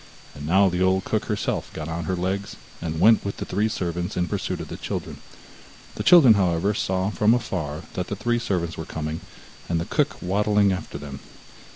And 0.33 0.47
now 0.47 0.67
the 0.67 0.81
old 0.81 1.03
cook 1.03 1.25
herself 1.25 1.71
got 1.73 1.87
on 1.87 2.05
her 2.05 2.15
legs, 2.15 2.55
and 2.81 2.99
went 2.99 3.23
with 3.23 3.37
the 3.37 3.45
three 3.45 3.67
servants 3.69 4.17
in 4.17 4.27
pursuit 4.27 4.59
of 4.59 4.67
the 4.69 4.75
children. 4.75 5.17
The 5.93 6.01
children, 6.01 6.33
however, 6.33 6.73
saw 6.73 7.11
from 7.11 7.35
afar 7.35 7.83
that 7.93 8.07
the 8.07 8.15
three 8.15 8.39
servants 8.39 8.79
were 8.79 8.85
coming, 8.85 9.21
and 9.69 9.79
the 9.79 9.85
cook 9.85 10.15
waddling 10.19 10.71
after 10.73 10.97
them. 10.97 11.19